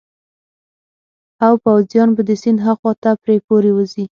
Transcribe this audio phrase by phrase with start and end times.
[1.45, 4.05] او پوځیان به د سیند هاخوا ته پرې پورې ووزي.